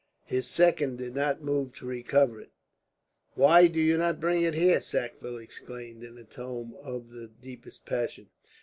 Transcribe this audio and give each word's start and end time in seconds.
His 0.25 0.47
second 0.47 0.97
did 0.97 1.13
not 1.13 1.43
move 1.43 1.73
to 1.75 1.85
recover 1.85 2.41
it. 2.41 2.49
"Why 3.35 3.67
do 3.67 3.79
you 3.79 3.99
not 3.99 4.19
bring 4.19 4.41
it 4.41 4.55
here?" 4.55 4.81
Sackville 4.81 5.37
exclaimed, 5.37 6.03
in 6.03 6.17
a 6.17 6.23
tone 6.23 6.73
of 6.81 7.11
the 7.11 7.27
deepest 7.27 7.85
passion. 7.85 8.29